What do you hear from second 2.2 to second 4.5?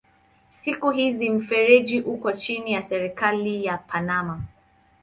chini ya serikali ya Panama.